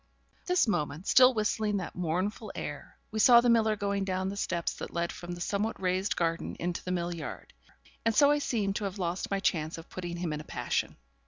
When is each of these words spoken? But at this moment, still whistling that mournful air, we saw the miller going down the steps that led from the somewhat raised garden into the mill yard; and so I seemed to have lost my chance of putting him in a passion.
But 0.37 0.41
at 0.41 0.47
this 0.47 0.67
moment, 0.67 1.05
still 1.05 1.35
whistling 1.35 1.77
that 1.77 1.93
mournful 1.95 2.51
air, 2.55 2.97
we 3.11 3.19
saw 3.19 3.39
the 3.39 3.51
miller 3.51 3.75
going 3.75 4.03
down 4.03 4.29
the 4.29 4.35
steps 4.35 4.73
that 4.77 4.89
led 4.91 5.11
from 5.11 5.33
the 5.33 5.41
somewhat 5.41 5.79
raised 5.79 6.15
garden 6.15 6.55
into 6.55 6.83
the 6.83 6.91
mill 6.91 7.13
yard; 7.13 7.53
and 8.03 8.15
so 8.15 8.31
I 8.31 8.39
seemed 8.39 8.77
to 8.77 8.85
have 8.85 8.97
lost 8.97 9.29
my 9.29 9.39
chance 9.39 9.77
of 9.77 9.89
putting 9.91 10.17
him 10.17 10.33
in 10.33 10.41
a 10.41 10.43
passion. 10.43 10.97